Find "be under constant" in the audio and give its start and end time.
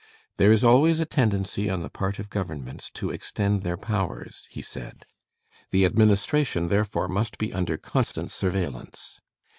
7.37-8.31